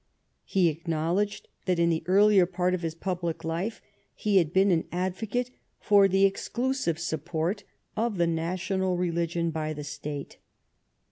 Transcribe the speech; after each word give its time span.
He 0.45 0.67
acknowledged 0.67 1.47
that 1.67 1.77
in 1.77 1.91
the 1.91 2.01
earlier 2.07 2.47
part 2.47 2.73
of 2.73 2.81
his 2.81 2.95
public 2.95 3.43
life 3.43 3.83
he 4.15 4.37
had 4.37 4.51
been 4.51 4.71
an 4.71 4.87
advocate 4.91 5.51
for 5.79 6.07
the 6.07 6.25
exclusive 6.25 6.97
support 6.97 7.63
of 7.95 8.17
the 8.17 8.25
national 8.25 8.97
religion 8.97 9.51
by 9.51 9.73
the 9.73 9.83
State. 9.83 10.37